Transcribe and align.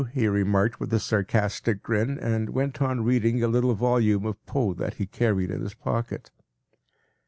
”he 0.15 0.27
remarked 0.27 0.79
with 0.79 0.91
a 0.93 0.99
sarcastic 0.99 1.83
grin, 1.83 2.17
and 2.17 2.49
went 2.49 2.81
on 2.81 3.03
reading 3.03 3.43
a 3.43 3.47
little 3.47 3.75
volume 3.75 4.25
of 4.25 4.43
Poe 4.47 4.73
that 4.73 4.95
he 4.95 5.05
carried 5.05 5.51
in 5.51 5.61
his 5.61 5.75
pocket. 5.75 6.31